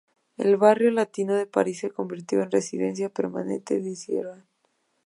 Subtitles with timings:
[0.35, 4.47] El Barrio Latino de París se convirtió en residencia permanente de Cioran.